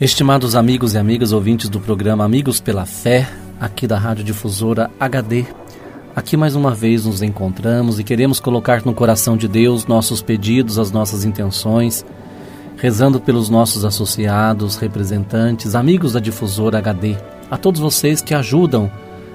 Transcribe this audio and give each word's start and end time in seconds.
Estimados 0.00 0.56
amigos 0.56 0.94
e 0.94 0.98
amigas 0.98 1.32
ouvintes 1.32 1.68
do 1.68 1.78
programa 1.78 2.24
Amigos 2.24 2.60
pela 2.60 2.84
Fé, 2.84 3.28
aqui 3.60 3.86
da 3.86 3.96
Rádio 3.96 4.24
Difusora 4.24 4.90
HD. 4.98 5.44
Aqui 6.16 6.36
mais 6.36 6.56
uma 6.56 6.74
vez 6.74 7.04
nos 7.04 7.22
encontramos 7.22 8.00
e 8.00 8.04
queremos 8.04 8.40
colocar 8.40 8.84
no 8.84 8.94
coração 8.94 9.36
de 9.36 9.46
Deus 9.46 9.86
nossos 9.86 10.20
pedidos, 10.20 10.78
as 10.78 10.90
nossas 10.90 11.24
intenções, 11.24 12.04
rezando 12.76 13.20
pelos 13.20 13.48
nossos 13.48 13.84
associados, 13.84 14.76
representantes, 14.76 15.76
amigos 15.76 16.14
da 16.14 16.20
Difusora 16.20 16.78
HD, 16.78 17.14
a 17.48 17.56
todos 17.56 17.80
vocês 17.80 18.20
que 18.20 18.34
ajudam 18.34 18.90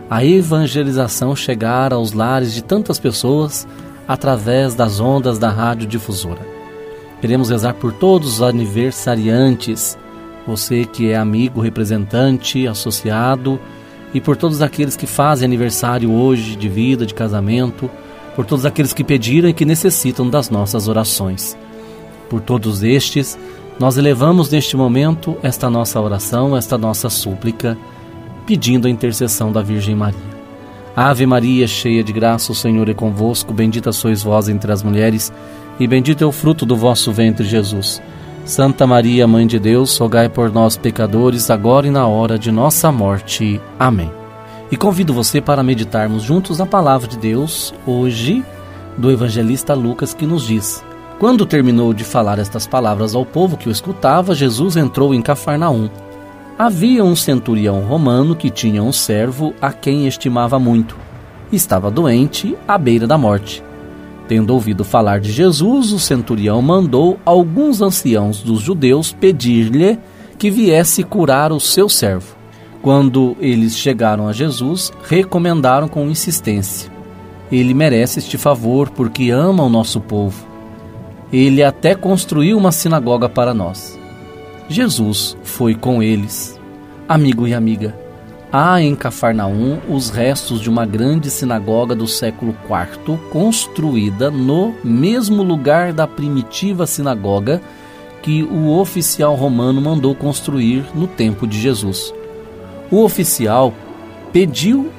a 0.09 0.25
evangelização 0.25 1.33
chegar 1.35 1.93
aos 1.93 2.11
lares 2.11 2.53
de 2.53 2.63
tantas 2.63 2.99
pessoas 2.99 3.65
através 4.05 4.73
das 4.75 4.99
ondas 4.99 5.37
da 5.39 5.49
Rádio 5.49 5.87
Difusora. 5.87 6.45
Queremos 7.21 7.49
rezar 7.49 7.75
por 7.75 7.93
todos 7.93 8.33
os 8.33 8.41
aniversariantes, 8.41 9.97
você 10.47 10.85
que 10.85 11.11
é 11.11 11.17
amigo, 11.17 11.59
representante, 11.59 12.65
associado, 12.65 13.59
e 14.13 14.21
por 14.21 14.37
todos 14.37 14.61
aqueles 14.61 14.95
que 14.95 15.05
fazem 15.05 15.45
aniversário 15.45 16.09
hoje 16.09 16.55
de 16.55 16.69
vida, 16.69 17.05
de 17.05 17.13
casamento, 17.13 17.91
por 18.33 18.45
todos 18.45 18.65
aqueles 18.65 18.93
que 18.93 19.03
pediram 19.03 19.49
e 19.49 19.53
que 19.53 19.65
necessitam 19.65 20.29
das 20.29 20.49
nossas 20.49 20.87
orações. 20.87 21.57
Por 22.29 22.39
todos 22.39 22.81
estes, 22.81 23.37
nós 23.77 23.97
elevamos 23.97 24.49
neste 24.49 24.77
momento 24.77 25.37
esta 25.43 25.69
nossa 25.69 25.99
oração, 25.99 26.55
esta 26.55 26.77
nossa 26.77 27.09
súplica, 27.09 27.77
pedindo 28.45 28.87
a 28.87 28.89
intercessão 28.89 29.51
da 29.51 29.61
Virgem 29.61 29.95
Maria. 29.95 30.37
Ave 30.95 31.25
Maria, 31.25 31.67
cheia 31.67 32.03
de 32.03 32.13
graça, 32.13 32.51
o 32.51 32.55
Senhor 32.55 32.89
é 32.89 32.93
convosco, 32.93 33.53
bendita 33.53 33.91
sois 33.91 34.23
vós 34.23 34.47
entre 34.47 34.71
as 34.71 34.81
mulheres, 34.81 35.31
e 35.79 35.85
bendito 35.85 36.23
é 36.23 36.27
o 36.27 36.31
fruto 36.31 36.65
do 36.65 36.75
vosso 36.75 37.11
ventre, 37.11 37.45
Jesus. 37.45 38.01
Santa 38.47 38.87
Maria, 38.87 39.27
Mãe 39.27 39.45
de 39.45 39.59
Deus, 39.59 39.97
rogai 39.97 40.29
por 40.29 40.49
nós, 40.49 40.77
pecadores, 40.77 41.49
agora 41.49 41.85
e 41.85 41.91
na 41.91 42.07
hora 42.07 42.39
de 42.39 42.49
nossa 42.49 42.89
morte. 42.93 43.59
Amém. 43.77 44.09
E 44.71 44.77
convido 44.77 45.13
você 45.13 45.41
para 45.41 45.61
meditarmos 45.61 46.23
juntos 46.23 46.61
a 46.61 46.65
palavra 46.65 47.09
de 47.09 47.17
Deus, 47.17 47.73
hoje, 47.85 48.45
do 48.97 49.11
evangelista 49.11 49.73
Lucas, 49.73 50.13
que 50.13 50.25
nos 50.25 50.47
diz: 50.47 50.81
Quando 51.19 51.45
terminou 51.45 51.93
de 51.93 52.05
falar 52.05 52.39
estas 52.39 52.65
palavras 52.65 53.15
ao 53.15 53.25
povo 53.25 53.57
que 53.57 53.67
o 53.67 53.71
escutava, 53.71 54.33
Jesus 54.33 54.77
entrou 54.77 55.13
em 55.13 55.21
Cafarnaum. 55.21 55.89
Havia 56.57 57.03
um 57.03 57.17
centurião 57.17 57.81
romano 57.81 58.33
que 58.33 58.49
tinha 58.49 58.81
um 58.81 58.93
servo 58.93 59.53
a 59.61 59.73
quem 59.73 60.07
estimava 60.07 60.57
muito. 60.57 60.95
Estava 61.51 61.91
doente, 61.91 62.57
à 62.65 62.77
beira 62.77 63.05
da 63.05 63.17
morte. 63.17 63.66
Tendo 64.27 64.53
ouvido 64.53 64.83
falar 64.83 65.19
de 65.19 65.31
Jesus, 65.31 65.93
o 65.93 65.99
centurião 65.99 66.61
mandou 66.61 67.17
alguns 67.25 67.81
anciãos 67.81 68.41
dos 68.41 68.59
judeus 68.59 69.13
pedir-lhe 69.13 69.97
que 70.37 70.51
viesse 70.51 71.03
curar 71.03 71.51
o 71.51 71.59
seu 71.59 71.87
servo. 71.87 72.35
Quando 72.81 73.35
eles 73.39 73.77
chegaram 73.77 74.27
a 74.27 74.33
Jesus, 74.33 74.91
recomendaram 75.07 75.87
com 75.87 76.09
insistência: 76.09 76.91
Ele 77.51 77.73
merece 77.73 78.19
este 78.19 78.37
favor 78.37 78.89
porque 78.89 79.29
ama 79.29 79.63
o 79.63 79.69
nosso 79.69 80.01
povo. 80.01 80.45
Ele 81.31 81.63
até 81.63 81.95
construiu 81.95 82.57
uma 82.57 82.71
sinagoga 82.71 83.27
para 83.27 83.53
nós. 83.53 83.97
Jesus 84.69 85.37
foi 85.43 85.73
com 85.73 86.03
eles. 86.03 86.59
Amigo 87.07 87.47
e 87.47 87.53
amiga, 87.53 87.97
Há 88.51 88.81
em 88.81 88.95
Cafarnaum 88.95 89.79
os 89.89 90.09
restos 90.09 90.61
de 90.61 90.69
uma 90.69 90.85
grande 90.85 91.29
sinagoga 91.29 91.93
do 91.93 92.07
século 92.07 92.55
IV, 92.63 93.17
construída 93.29 94.31
no 94.31 94.73
mesmo 94.81 95.43
lugar 95.43 95.91
da 95.91 96.07
primitiva 96.07 96.87
sinagoga 96.87 97.61
que 98.21 98.43
o 98.43 98.71
oficial 98.77 99.35
romano 99.35 99.81
mandou 99.81 100.15
construir 100.15 100.85
no 100.95 101.07
tempo 101.07 101.45
de 101.45 101.59
Jesus. 101.59 102.13
O 102.89 103.03
oficial 103.03 103.73
pediu 104.31 104.91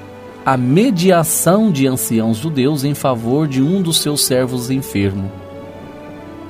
a 0.44 0.54
mediação 0.54 1.72
de 1.72 1.86
anciãos 1.86 2.36
judeus 2.36 2.84
em 2.84 2.94
favor 2.94 3.48
de 3.48 3.62
um 3.62 3.80
dos 3.80 4.00
seus 4.00 4.26
servos 4.26 4.70
enfermo. 4.70 5.32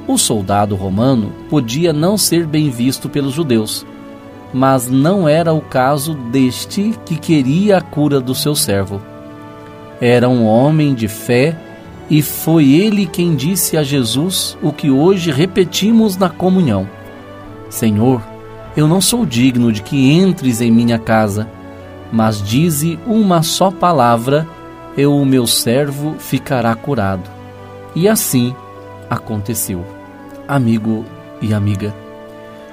O 0.08 0.18
soldado 0.18 0.74
romano 0.74 1.32
podia 1.48 1.92
não 1.92 2.18
ser 2.18 2.44
bem 2.44 2.70
visto 2.70 3.08
pelos 3.08 3.34
judeus 3.34 3.86
mas 4.52 4.88
não 4.88 5.28
era 5.28 5.52
o 5.52 5.60
caso 5.60 6.14
deste 6.14 6.94
que 7.04 7.16
queria 7.16 7.78
a 7.78 7.80
cura 7.80 8.20
do 8.20 8.34
seu 8.34 8.54
servo. 8.54 9.00
Era 10.00 10.28
um 10.28 10.46
homem 10.46 10.94
de 10.94 11.08
fé 11.08 11.56
e 12.08 12.22
foi 12.22 12.72
ele 12.72 13.06
quem 13.06 13.34
disse 13.34 13.76
a 13.76 13.82
Jesus 13.82 14.56
o 14.62 14.72
que 14.72 14.90
hoje 14.90 15.30
repetimos 15.30 16.16
na 16.16 16.28
comunhão: 16.28 16.88
Senhor, 17.68 18.22
eu 18.76 18.86
não 18.86 19.00
sou 19.00 19.26
digno 19.26 19.72
de 19.72 19.82
que 19.82 20.12
entres 20.12 20.60
em 20.60 20.70
minha 20.70 20.98
casa, 20.98 21.48
mas 22.12 22.42
dize 22.42 22.98
uma 23.06 23.42
só 23.42 23.70
palavra 23.70 24.46
e 24.96 25.04
o 25.04 25.24
meu 25.24 25.46
servo 25.46 26.16
ficará 26.18 26.74
curado. 26.74 27.28
E 27.94 28.08
assim 28.08 28.54
aconteceu. 29.10 29.84
Amigo 30.46 31.04
e 31.42 31.52
amiga, 31.52 31.94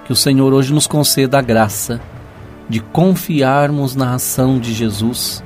que 0.05 0.13
o 0.13 0.15
Senhor 0.15 0.53
hoje 0.53 0.71
nos 0.71 0.87
conceda 0.87 1.39
a 1.39 1.41
graça 1.41 1.99
de 2.69 2.79
confiarmos 2.79 3.95
na 3.95 4.13
ação 4.13 4.59
de 4.59 4.73
Jesus, 4.73 5.43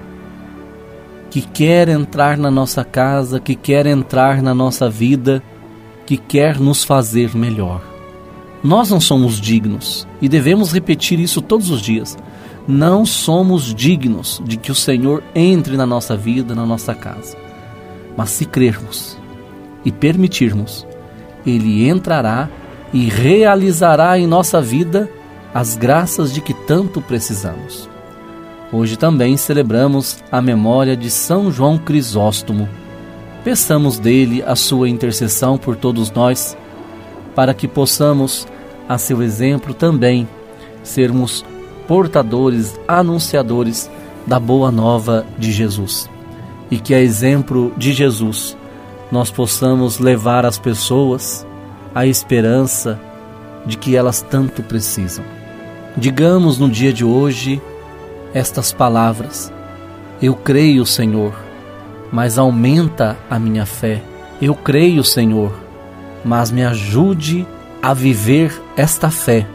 que 1.30 1.42
quer 1.42 1.90
entrar 1.90 2.38
na 2.38 2.52
nossa 2.52 2.84
casa, 2.84 3.40
que 3.40 3.56
quer 3.56 3.86
entrar 3.86 4.42
na 4.42 4.54
nossa 4.54 4.90
vida, 4.90 5.42
que 6.06 6.18
quer 6.18 6.60
nos 6.60 6.84
fazer 6.84 7.36
melhor. 7.36 7.82
Nós 8.64 8.90
não 8.90 9.00
somos 9.00 9.40
dignos 9.40 10.08
e 10.22 10.28
devemos 10.28 10.74
repetir 10.74 11.20
isso 11.20 11.42
todos 11.42 11.70
os 11.70 11.82
dias. 11.82 12.18
Não 12.68 13.06
somos 13.06 13.74
dignos 13.74 14.42
de 14.46 14.58
que 14.58 14.72
o 14.72 14.76
Senhor 14.76 15.24
entre 15.34 15.78
na 15.78 15.86
nossa 15.86 16.18
vida, 16.18 16.54
na 16.54 16.66
nossa 16.66 16.94
casa. 16.94 17.38
Mas 18.18 18.32
se 18.32 18.46
crermos 18.46 19.18
e 19.86 19.92
permitirmos, 19.92 20.86
Ele 21.46 21.88
entrará 21.88 22.50
e 22.94 23.06
realizará 23.10 24.18
em 24.18 24.26
nossa 24.28 24.62
vida 24.62 25.10
as 25.54 25.76
graças 25.76 26.34
de 26.34 26.42
que 26.42 26.54
tanto 26.54 27.02
precisamos. 27.02 27.90
Hoje 28.72 28.98
também 28.98 29.36
celebramos 29.36 30.24
a 30.32 30.42
memória 30.42 30.96
de 30.96 31.10
São 31.10 31.52
João 31.52 31.78
Crisóstomo. 31.78 32.70
Peçamos 33.44 33.98
dele 33.98 34.44
a 34.46 34.56
sua 34.56 34.88
intercessão 34.88 35.58
por 35.58 35.76
todos 35.76 36.12
nós, 36.12 36.56
para 37.34 37.54
que 37.54 37.68
possamos, 37.68 38.48
a 38.88 38.98
seu 38.98 39.24
exemplo 39.24 39.74
também, 39.74 40.28
sermos 40.84 41.44
portadores, 41.88 42.80
anunciadores 42.88 43.90
da 44.28 44.40
boa 44.40 44.72
nova 44.72 45.26
de 45.40 45.52
Jesus. 45.52 46.08
E 46.70 46.78
que, 46.78 46.94
a 46.94 47.02
exemplo 47.02 47.74
de 47.76 47.92
Jesus, 47.92 48.56
nós 49.12 49.32
possamos 49.32 49.98
levar 49.98 50.46
as 50.46 50.60
pessoas 50.60 51.48
a 51.94 52.06
esperança 52.06 53.00
de 53.66 53.78
que 53.78 53.96
elas 53.96 54.22
tanto 54.22 54.64
precisam. 54.64 55.24
Digamos 55.98 56.58
no 56.58 56.70
dia 56.70 56.94
de 56.94 57.04
hoje 57.04 57.62
estas 58.34 58.72
palavras: 58.72 59.52
Eu 60.22 60.36
creio, 60.36 60.86
Senhor, 60.86 61.34
mas 62.12 62.38
aumenta 62.38 63.18
a 63.30 63.40
minha 63.40 63.66
fé. 63.66 64.02
Eu 64.42 64.56
creio, 64.56 65.04
Senhor, 65.04 65.52
mas 66.24 66.52
me 66.52 66.64
ajude 66.64 67.46
a 67.82 67.94
viver 67.94 68.62
esta 68.78 69.10
fé, 69.10 69.46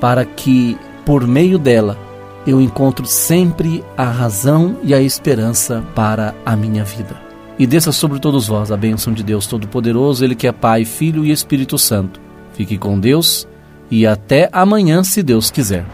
para 0.00 0.24
que, 0.24 0.78
por 1.04 1.26
meio 1.26 1.58
dela, 1.58 1.98
eu 2.46 2.60
encontro 2.60 3.06
sempre 3.06 3.84
a 3.96 4.04
razão 4.04 4.76
e 4.82 4.94
a 4.94 5.00
esperança 5.00 5.82
para 5.94 6.34
a 6.46 6.54
minha 6.56 6.84
vida 6.84 7.27
e 7.58 7.66
desça 7.66 7.90
sobre 7.92 8.18
todos 8.18 8.46
vós 8.46 8.70
a 8.70 8.76
bênção 8.76 9.12
de 9.12 9.22
Deus 9.22 9.46
Todo-Poderoso, 9.46 10.24
Ele 10.24 10.34
que 10.34 10.46
é 10.46 10.52
Pai, 10.52 10.84
Filho 10.84 11.24
e 11.24 11.30
Espírito 11.30 11.76
Santo. 11.78 12.20
Fique 12.52 12.78
com 12.78 12.98
Deus 12.98 13.48
e 13.90 14.06
até 14.06 14.48
amanhã, 14.52 15.02
se 15.02 15.22
Deus 15.22 15.50
quiser. 15.50 15.84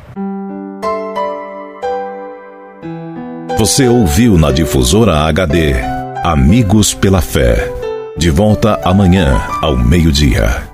Você 3.58 3.88
ouviu 3.88 4.36
na 4.36 4.50
Difusora 4.50 5.20
HD 5.20 5.74
Amigos 6.22 6.92
pela 6.92 7.20
Fé. 7.20 7.70
De 8.16 8.30
volta 8.30 8.80
amanhã, 8.84 9.40
ao 9.60 9.76
meio-dia. 9.76 10.73